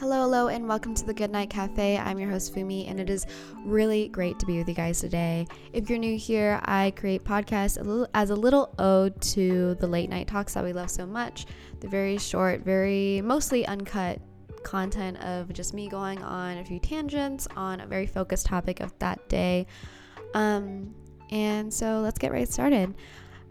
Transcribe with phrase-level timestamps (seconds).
[0.00, 1.96] Hello, hello, and welcome to the Goodnight Cafe.
[1.96, 3.24] I'm your host, Fumi, and it is
[3.64, 5.46] really great to be with you guys today.
[5.72, 9.86] If you're new here, I create podcasts a little, as a little ode to the
[9.86, 11.46] late night talks that we love so much.
[11.78, 14.20] The very short, very mostly uncut
[14.64, 18.92] content of just me going on a few tangents on a very focused topic of
[18.98, 19.68] that day.
[20.34, 20.92] Um,
[21.30, 22.92] and so let's get right started.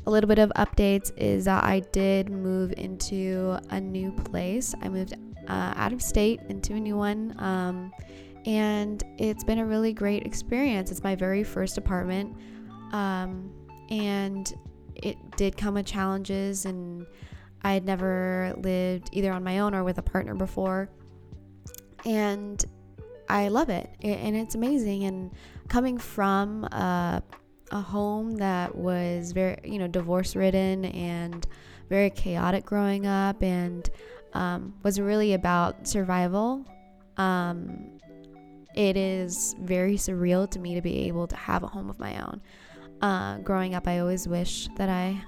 [0.06, 4.76] A little bit of updates is that I did move into a new place.
[4.82, 5.14] I moved
[5.48, 7.36] uh, out of state into a new one.
[7.40, 7.92] Um,
[8.46, 10.92] and it's been a really great experience.
[10.92, 12.36] It's my very first apartment.
[12.92, 13.52] Um,
[13.90, 14.52] and
[14.96, 17.06] it did come with challenges, and
[17.64, 20.90] I had never lived either on my own or with a partner before.
[22.06, 22.64] And
[23.30, 25.06] I love it, and it's amazing.
[25.06, 25.32] And
[25.70, 27.24] coming from a,
[27.72, 31.48] a home that was very, you know, divorce ridden and
[31.90, 33.90] very chaotic growing up, and
[34.34, 36.66] um, was really about survival.
[37.18, 38.00] Um,
[38.76, 42.20] it is very surreal to me to be able to have a home of my
[42.22, 42.42] own.
[43.02, 45.22] Uh, growing up, I always wish that I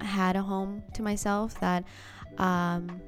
[0.00, 1.58] had a home to myself.
[1.60, 1.84] That
[2.38, 3.00] um,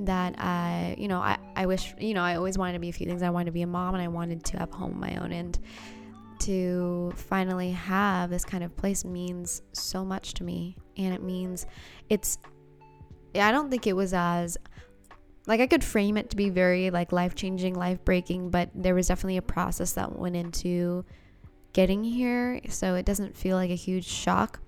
[0.00, 2.92] that I, you know, I, I wish, you know, I always wanted to be a
[2.92, 3.22] few things.
[3.22, 5.16] I wanted to be a mom, and I wanted to have a home of my
[5.16, 5.32] own.
[5.32, 5.58] And
[6.40, 11.66] to finally have this kind of place means so much to me, and it means
[12.08, 12.38] it's
[13.34, 14.56] I don't think it was as
[15.46, 18.94] like I could frame it to be very like life changing, life breaking, but there
[18.94, 21.04] was definitely a process that went into
[21.72, 24.60] getting here, so it doesn't feel like a huge shock.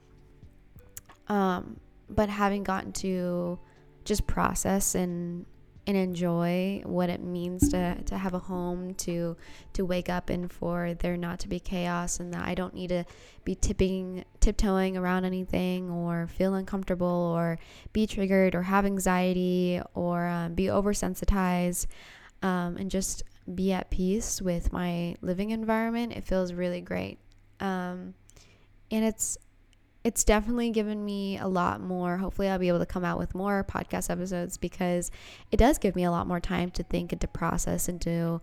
[1.28, 3.58] Um, but having gotten to
[4.04, 5.44] just process and
[5.86, 9.36] and enjoy what it means to, to have a home to
[9.72, 12.88] to wake up and for there not to be chaos and that I don't need
[12.88, 13.04] to
[13.44, 17.58] be tipping tiptoeing around anything or feel uncomfortable or
[17.92, 21.86] be triggered or have anxiety or um, be oversensitized
[22.42, 23.22] um, and just
[23.54, 26.12] be at peace with my living environment.
[26.12, 27.18] It feels really great.
[27.58, 28.14] Um,
[28.90, 29.38] and it's
[30.02, 32.16] it's definitely given me a lot more.
[32.16, 35.10] Hopefully, I'll be able to come out with more podcast episodes because
[35.50, 38.40] it does give me a lot more time to think and to process and to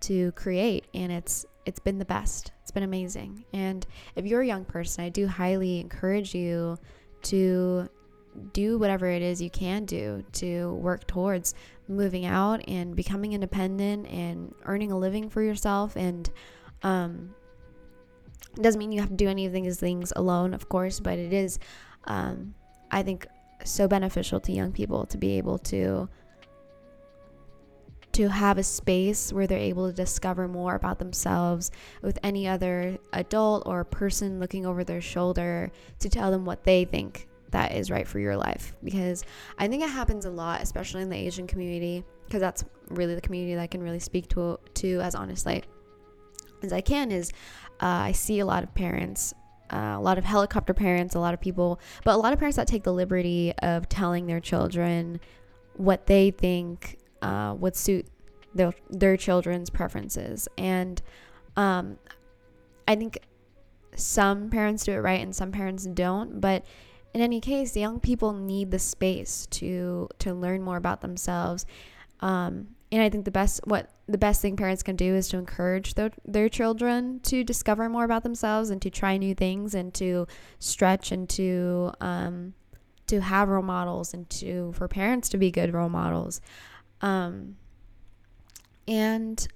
[0.00, 0.86] to create.
[0.94, 2.52] And it's it's been the best.
[2.62, 3.44] It's been amazing.
[3.52, 6.78] And if you're a young person, I do highly encourage you
[7.24, 7.88] to
[8.52, 11.54] do whatever it is you can do to work towards
[11.88, 16.30] moving out and becoming independent and earning a living for yourself and
[16.82, 17.34] um,
[18.56, 21.18] it doesn't mean you have to do any of these things alone, of course, but
[21.18, 21.58] it is,
[22.04, 22.54] um,
[22.90, 23.26] I think,
[23.64, 26.08] so beneficial to young people to be able to
[28.12, 32.96] to have a space where they're able to discover more about themselves with any other
[33.12, 37.90] adult or person looking over their shoulder to tell them what they think that is
[37.90, 38.74] right for your life.
[38.82, 39.22] Because
[39.58, 43.20] i think it happens a lot especially in the asian community because that's really the
[43.20, 45.62] community that i can really speak to to as honestly
[46.62, 47.32] as i can is
[47.80, 49.34] uh, I see a lot of parents,
[49.70, 52.56] uh, a lot of helicopter parents, a lot of people, but a lot of parents
[52.56, 55.20] that take the liberty of telling their children
[55.74, 58.06] what they think uh, would suit
[58.54, 60.48] their, their children's preferences.
[60.56, 61.02] And
[61.56, 61.98] um,
[62.88, 63.18] I think
[63.94, 66.64] some parents do it right and some parents don't, but
[67.16, 71.64] in any case, the young people need the space to to learn more about themselves.
[72.20, 75.38] Um, and I think the best what the best thing parents can do is to
[75.38, 79.92] encourage their, their children to discover more about themselves and to try new things and
[79.94, 80.26] to
[80.60, 82.54] stretch and to um,
[83.08, 86.40] to have role models and to for parents to be good role models.
[87.00, 87.56] Um,
[88.86, 89.46] and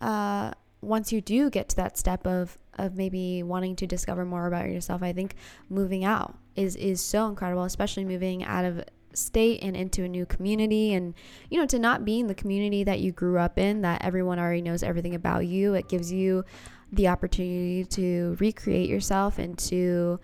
[0.00, 4.46] uh, once you do get to that step of of maybe wanting to discover more
[4.46, 5.34] about yourself i think
[5.68, 8.84] moving out is is so incredible especially moving out of
[9.18, 11.14] state and into a new community and
[11.50, 14.38] you know to not be in the community that you grew up in that everyone
[14.38, 16.44] already knows everything about you it gives you
[16.92, 20.18] the opportunity to recreate yourself and to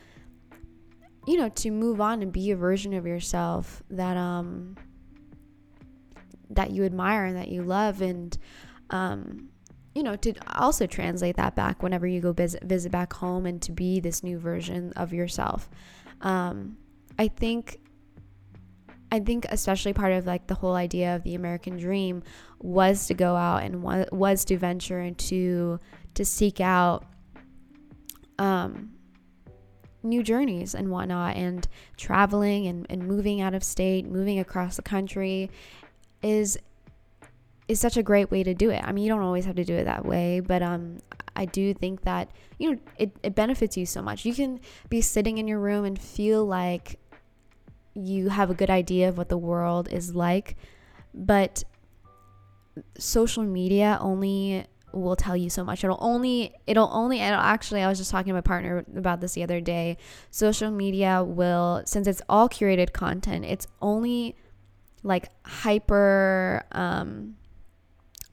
[1.26, 4.76] you know to move on and be a version of yourself that um
[6.50, 8.38] that you admire and that you love and
[8.90, 9.48] um
[9.94, 13.62] you know to also translate that back whenever you go visit, visit back home and
[13.62, 15.68] to be this new version of yourself.
[16.20, 16.76] Um
[17.18, 17.78] i think
[19.14, 22.24] I think especially part of like the whole idea of the American dream
[22.58, 25.78] was to go out and was to venture and to
[26.14, 27.04] to seek out
[28.40, 28.90] um,
[30.02, 34.82] new journeys and whatnot and traveling and, and moving out of state moving across the
[34.82, 35.48] country
[36.22, 36.58] is
[37.68, 38.82] is such a great way to do it.
[38.82, 40.98] I mean you don't always have to do it that way but um
[41.36, 44.24] i do think that you know it, it benefits you so much.
[44.24, 44.58] You can
[44.88, 46.98] be sitting in your room and feel like
[47.94, 50.56] you have a good idea of what the world is like.
[51.14, 51.64] But
[52.98, 55.84] social media only will tell you so much.
[55.84, 59.34] It'll only, it'll only, it'll actually, I was just talking to my partner about this
[59.34, 59.96] the other day.
[60.30, 64.36] Social media will, since it's all curated content, it's only
[65.02, 67.36] like hyper, um,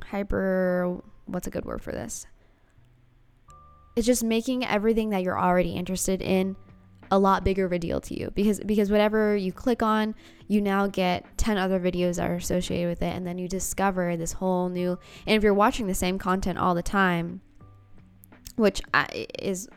[0.04, 2.26] hyper, what's a good word for this?
[3.96, 6.56] It's just making everything that you're already interested in
[7.12, 10.16] a lot bigger of a deal to you because because whatever you click on,
[10.48, 14.16] you now get 10 other videos that are associated with it and then you discover
[14.16, 14.98] this whole new
[15.28, 17.42] and if you're watching the same content all the time,
[18.56, 18.82] which
[19.38, 19.68] is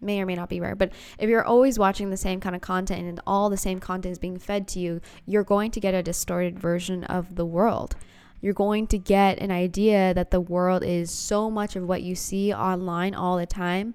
[0.00, 2.62] may or may not be rare, but if you're always watching the same kind of
[2.62, 5.94] content and all the same content is being fed to you, you're going to get
[5.94, 7.96] a distorted version of the world.
[8.40, 12.14] You're going to get an idea that the world is so much of what you
[12.14, 13.94] see online all the time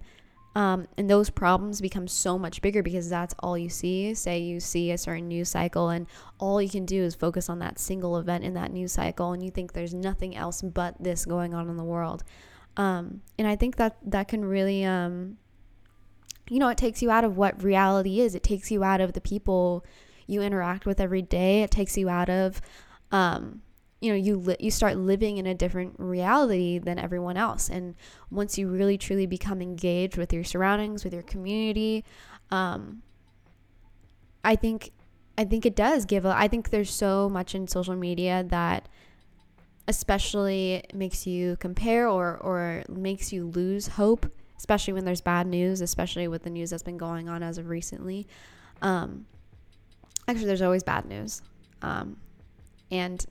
[0.56, 4.14] um, and those problems become so much bigger because that's all you see.
[4.14, 6.06] Say you see a certain news cycle, and
[6.38, 9.44] all you can do is focus on that single event in that news cycle, and
[9.44, 12.24] you think there's nothing else but this going on in the world.
[12.78, 15.38] Um, and I think that that can really, um,
[16.50, 18.36] you know, it takes you out of what reality is.
[18.36, 19.86] It takes you out of the people
[20.28, 21.64] you interact with every day.
[21.64, 22.62] It takes you out of
[23.12, 23.62] um,
[24.04, 27.70] you know you li- you start living in a different reality than everyone else.
[27.70, 27.96] And
[28.30, 32.04] once you really truly become engaged with your surroundings with your community
[32.54, 33.02] um,
[34.44, 34.92] i think
[35.38, 38.88] i think it does give a, i think there's so much in social media that
[39.88, 45.82] especially makes you compare or or makes you lose hope especially when there's bad news
[45.82, 48.26] especially with the news that's been going on as of recently.
[48.82, 49.26] Um,
[50.28, 51.42] actually there's always bad news.
[51.82, 52.16] Um,
[52.90, 53.26] and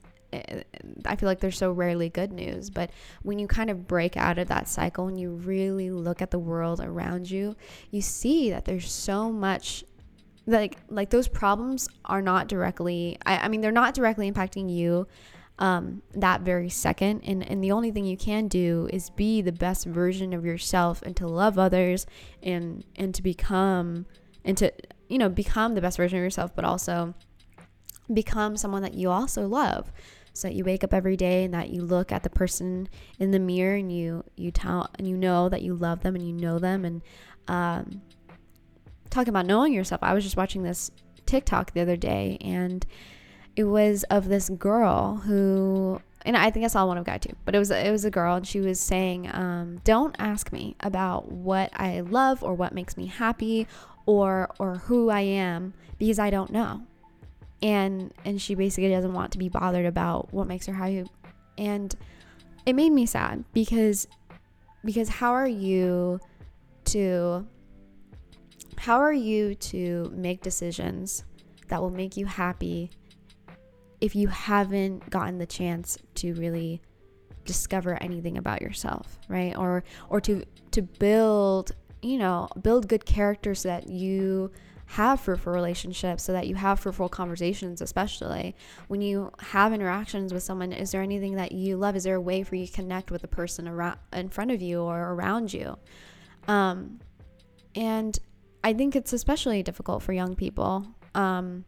[1.05, 2.90] I feel like there's so rarely good news, but
[3.23, 6.38] when you kind of break out of that cycle and you really look at the
[6.38, 7.56] world around you,
[7.90, 9.84] you see that there's so much
[10.46, 15.06] like like those problems are not directly I, I mean they're not directly impacting you
[15.58, 17.23] um, that very second.
[17.25, 21.02] And, and the only thing you can do is be the best version of yourself
[21.02, 22.05] and to love others
[22.43, 24.06] and and to become
[24.44, 24.73] and to
[25.08, 27.14] you know become the best version of yourself but also
[28.12, 29.93] become someone that you also love
[30.32, 32.88] so that you wake up every day and that you look at the person
[33.19, 36.26] in the mirror and you you tell and you know that you love them and
[36.26, 37.02] you know them and
[37.49, 38.00] um,
[39.11, 40.90] talking about knowing yourself i was just watching this
[41.26, 42.87] tiktok the other day and
[43.56, 47.34] it was of this girl who and I think I saw one of guy too,
[47.44, 50.76] but it was it was a girl, and she was saying, um, "Don't ask me
[50.81, 53.67] about what I love or what makes me happy,
[54.06, 56.82] or or who I am, because I don't know."
[57.62, 61.05] And and she basically doesn't want to be bothered about what makes her happy.
[61.56, 61.94] And
[62.67, 64.06] it made me sad because
[64.85, 66.19] because how are you
[66.87, 67.47] to
[68.76, 71.25] how are you to make decisions
[71.69, 72.91] that will make you happy
[74.00, 76.82] if you haven't gotten the chance to really
[77.44, 79.56] discover anything about yourself right?
[79.56, 81.73] Or or to to build
[82.03, 84.50] you know build good characters that you
[84.93, 88.55] have fruitful relationships so that you have fruitful conversations especially
[88.89, 91.97] when you have interactions with someone is there anything that you love?
[91.97, 94.61] Is there a way for you to connect with the person around in front of
[94.61, 95.77] you or around you?
[96.47, 97.00] Um,
[97.75, 98.19] and
[98.65, 101.65] i think it's especially difficult for young people um,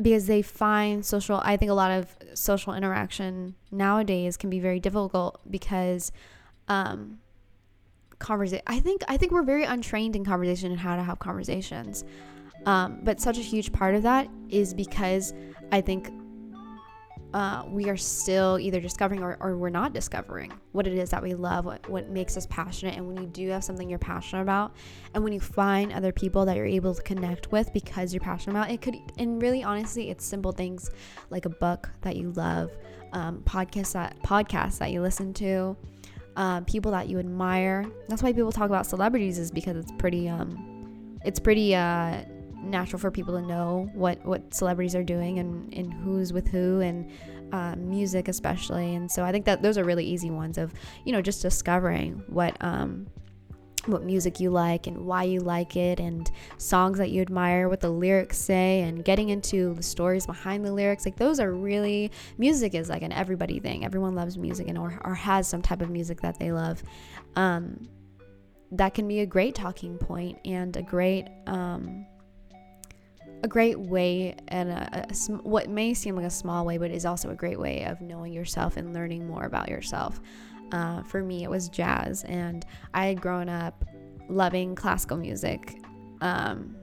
[0.00, 4.80] because they find social i think a lot of social interaction nowadays can be very
[4.80, 6.12] difficult because
[6.68, 7.18] um,
[8.22, 8.62] conversation.
[8.66, 12.04] I think I think we're very untrained in conversation and how to have conversations.
[12.64, 15.34] Um, but such a huge part of that is because
[15.72, 16.10] I think
[17.34, 21.22] uh, we are still either discovering or, or, we're not discovering what it is that
[21.22, 22.94] we love, what, what makes us passionate.
[22.94, 24.76] And when you do have something you're passionate about,
[25.14, 28.52] and when you find other people that you're able to connect with because you're passionate
[28.52, 30.90] about, it could, and really honestly, it's simple things
[31.30, 32.70] like a book that you love,
[33.14, 35.74] um, podcasts that podcasts that you listen to,
[36.36, 37.86] uh, people that you admire.
[38.08, 42.24] That's why people talk about celebrities is because it's pretty um, it's pretty uh,
[42.62, 46.80] natural for people to know what what celebrities are doing and and who's with who
[46.80, 47.10] and
[47.52, 48.94] uh, music especially.
[48.94, 50.72] And so I think that those are really easy ones of
[51.04, 53.06] you know just discovering what um,
[53.86, 57.80] what music you like and why you like it and songs that you admire what
[57.80, 61.04] the lyrics say and getting into the stories behind the lyrics.
[61.04, 63.84] Like those are really music is like an everybody thing.
[63.84, 66.82] Everyone loves music and or, or has some type of music that they love.
[67.36, 67.88] Um,
[68.72, 72.06] that can be a great talking point and a great um,
[73.44, 77.04] a great way and a, a, what may seem like a small way but is
[77.04, 80.20] also a great way of knowing yourself and learning more about yourself
[80.72, 82.64] uh, for me, it was jazz, and
[82.94, 83.84] I had grown up
[84.28, 85.78] loving classical music.
[86.20, 86.76] Um,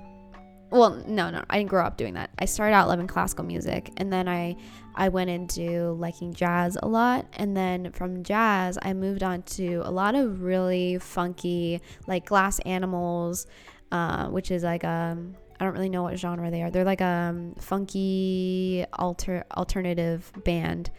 [0.69, 2.29] well, no, no, I didn't grow up doing that.
[2.37, 4.55] I started out loving classical music, and then I
[4.95, 9.81] I went into liking jazz a lot, and then from jazz I moved on to
[9.83, 13.47] a lot of really funky like Glass Animals,
[13.91, 16.69] uh, which is like um I don't really know what genre they are.
[16.69, 20.91] They're like a um, funky alter alternative band.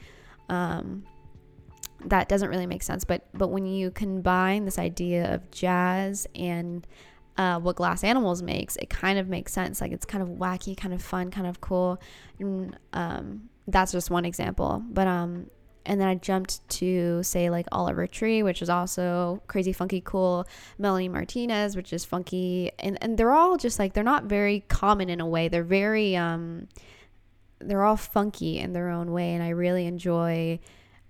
[0.49, 1.05] Um,
[2.07, 6.87] that doesn't really make sense, but but when you combine this idea of jazz and
[7.37, 9.81] uh, what Glass Animals makes, it kind of makes sense.
[9.81, 12.01] Like it's kind of wacky, kind of fun, kind of cool.
[12.39, 14.83] And um, that's just one example.
[14.91, 15.47] But um,
[15.87, 20.47] and then I jumped to say like Oliver Tree, which is also crazy, funky, cool.
[20.79, 25.09] Melanie Martinez, which is funky, and and they're all just like they're not very common
[25.09, 25.49] in a way.
[25.49, 26.69] They're very um,
[27.59, 30.61] they're all funky in their own way, and I really enjoy.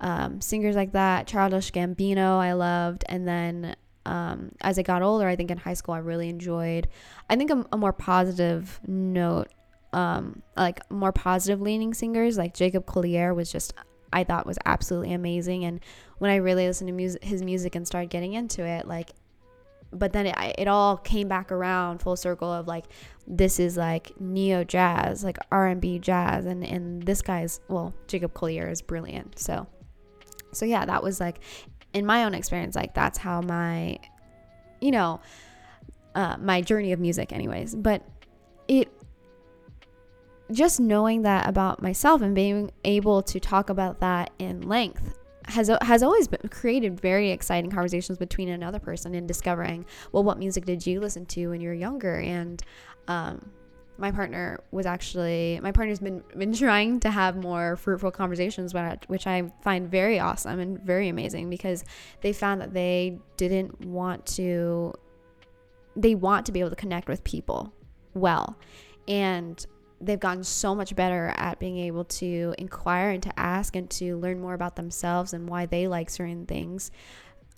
[0.00, 3.76] Um, singers like that, Childish Gambino, I loved, and then
[4.06, 6.88] um, as I got older, I think in high school, I really enjoyed,
[7.28, 9.48] I think a, a more positive note,
[9.92, 13.74] um, like more positive leaning singers like Jacob Collier was just,
[14.12, 15.64] I thought was absolutely amazing.
[15.64, 15.80] And
[16.18, 19.10] when I really listened to music, his music and started getting into it, like,
[19.92, 22.86] but then it, it all came back around full circle of like,
[23.26, 26.46] this is like neo jazz, like R&B jazz.
[26.46, 29.38] And, and this guy's, well, Jacob Collier is brilliant.
[29.38, 29.66] So,
[30.52, 31.40] so yeah, that was like,
[31.92, 33.98] in my own experience, like that's how my,
[34.80, 35.20] you know,
[36.14, 37.74] uh, my journey of music, anyways.
[37.74, 38.02] But
[38.68, 38.92] it,
[40.52, 45.14] just knowing that about myself and being able to talk about that in length
[45.46, 50.38] has has always been created very exciting conversations between another person and discovering well what
[50.38, 52.62] music did you listen to when you were younger and
[53.08, 53.50] um,
[54.00, 58.74] my partner was actually my partner's been been trying to have more fruitful conversations
[59.08, 61.84] which I find very awesome and very amazing because
[62.22, 64.94] they found that they didn't want to
[65.96, 67.72] they want to be able to connect with people
[68.14, 68.56] well.
[69.08, 69.64] And
[70.00, 74.16] they've gotten so much better at being able to inquire and to ask and to
[74.16, 76.90] learn more about themselves and why they like certain things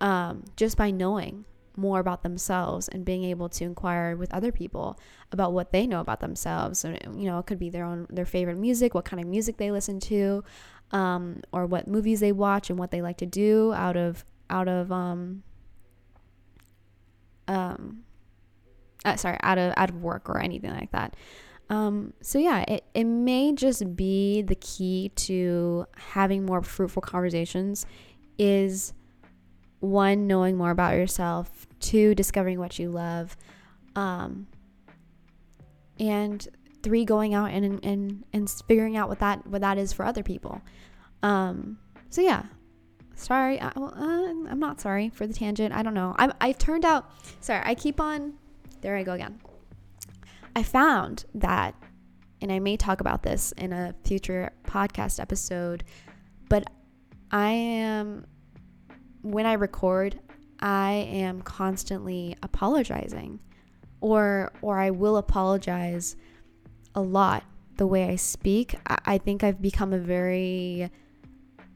[0.01, 1.45] um, just by knowing
[1.76, 4.99] more about themselves and being able to inquire with other people
[5.31, 6.85] about what they know about themselves.
[6.85, 9.57] And you know it could be their own their favorite music what kind of music
[9.57, 10.45] they listen to
[10.93, 14.69] um, or what movies they watch and what they like to do out of out
[14.69, 15.43] of um
[17.49, 18.05] um
[19.05, 21.17] uh, sorry out of out of work or anything like that.
[21.71, 27.87] Um, so yeah it, it may just be the key to having more fruitful conversations
[28.38, 28.93] is
[29.83, 33.37] one, knowing more about yourself, two, discovering what you love,
[33.97, 34.47] um,
[35.99, 36.49] and
[36.83, 40.23] three, going out and, and, and figuring out what that, what that is for other
[40.23, 40.62] people.
[41.23, 41.79] Um,
[42.11, 42.45] so yeah,
[43.17, 43.61] sorry.
[43.61, 45.75] I, well, uh, I'm not sorry for the tangent.
[45.75, 46.15] I don't know.
[46.19, 47.11] I, I turned out,
[47.41, 48.35] sorry, I keep on,
[48.81, 49.41] there I go again.
[50.55, 51.75] I found that,
[52.41, 55.83] and I may talk about this in a future podcast episode,
[56.49, 56.65] but
[57.31, 58.27] I am
[59.23, 60.19] when I record,
[60.61, 63.41] I am constantly apologizing
[64.00, 66.17] or or I will apologize
[66.95, 67.45] a lot
[67.76, 68.75] the way I speak.
[68.87, 70.91] I, I think I've become a very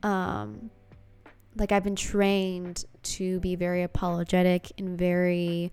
[0.03, 0.71] um
[1.57, 5.73] like I've been trained to be very apologetic and very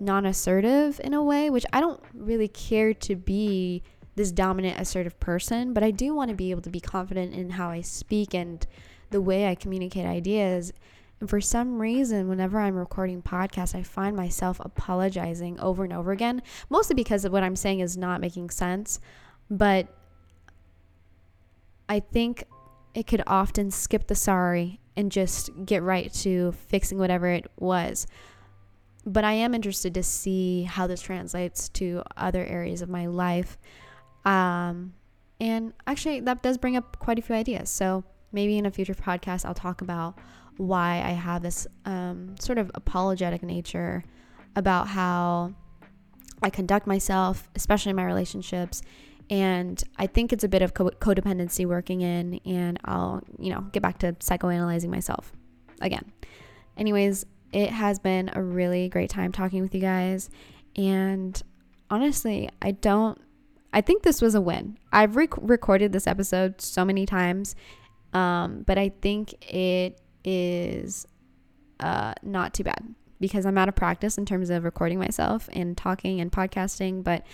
[0.00, 3.82] non-assertive in a way, which I don't really care to be
[4.16, 7.50] this dominant assertive person, but I do want to be able to be confident in
[7.50, 8.66] how I speak and
[9.10, 10.72] the way I communicate ideas
[11.20, 16.12] and for some reason, whenever I'm recording podcasts, I find myself apologizing over and over
[16.12, 19.00] again, mostly because of what I'm saying is not making sense.
[19.50, 19.88] But
[21.88, 22.44] I think
[22.94, 28.06] it could often skip the sorry and just get right to fixing whatever it was.
[29.04, 33.58] But I am interested to see how this translates to other areas of my life.
[34.24, 34.94] Um,
[35.38, 37.68] and actually, that does bring up quite a few ideas.
[37.68, 40.18] So maybe in a future podcast, I'll talk about
[40.60, 44.04] why I have this um, sort of apologetic nature
[44.54, 45.54] about how
[46.42, 48.82] I conduct myself, especially in my relationships.
[49.30, 53.62] And I think it's a bit of co- codependency working in, and I'll, you know,
[53.72, 55.32] get back to psychoanalyzing myself
[55.80, 56.12] again.
[56.76, 60.28] Anyways, it has been a really great time talking with you guys.
[60.76, 61.40] And
[61.88, 63.18] honestly, I don't,
[63.72, 64.78] I think this was a win.
[64.92, 67.54] I've rec- recorded this episode so many times,
[68.12, 71.06] um, but I think it is
[71.78, 75.76] uh, not too bad because I'm out of practice in terms of recording myself and
[75.76, 77.24] talking and podcasting, but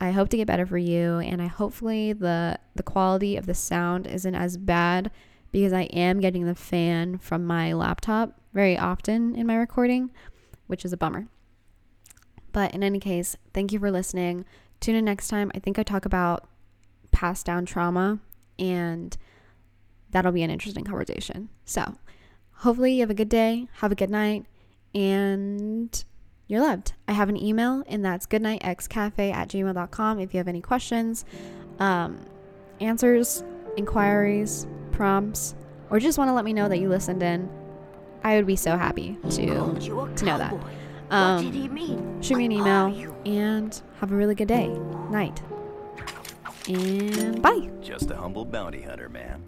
[0.00, 3.54] I hope to get better for you and I hopefully the the quality of the
[3.54, 5.10] sound isn't as bad
[5.52, 10.10] because I am getting the fan from my laptop very often in my recording,
[10.66, 11.28] which is a bummer.
[12.52, 14.44] But in any case, thank you for listening.
[14.80, 15.50] tune in next time.
[15.54, 16.48] I think I talk about
[17.10, 18.18] passed down trauma,
[18.58, 19.16] and
[20.10, 21.48] that'll be an interesting conversation.
[21.64, 21.96] So,
[22.58, 24.46] hopefully, you have a good day, have a good night,
[24.94, 26.04] and
[26.48, 26.92] you're loved.
[27.08, 31.24] I have an email, and that's goodnightxcafe at gmail.com if you have any questions,
[31.78, 32.18] um,
[32.80, 33.42] answers,
[33.76, 35.54] inquiries, prompts,
[35.90, 37.48] or just want to let me know that you listened in.
[38.24, 39.46] I would be so happy to
[40.16, 40.52] to know that.
[41.10, 42.20] Um, what did he mean?
[42.20, 44.68] shoot me an email and have a really good day,
[45.10, 45.40] night,
[46.68, 47.70] and bye.
[47.80, 49.44] Just a humble bounty hunter, man.